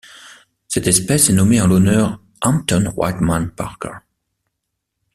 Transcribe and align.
Cette 0.67 0.87
espèce 0.87 1.29
est 1.29 1.33
nommée 1.33 1.61
en 1.61 1.67
l'honneur 1.67 2.23
Hampton 2.41 2.91
Wildman 2.97 3.51
Parker. 3.51 3.99